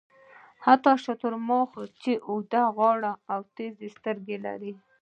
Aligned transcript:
حتی 0.65 0.91
شترمرغ 1.03 1.71
چې 2.01 2.11
اوږده 2.29 2.63
غاړه 2.77 3.11
او 3.33 3.39
تېزې 3.55 3.87
سترګې 3.97 4.37
لري. 4.45 4.73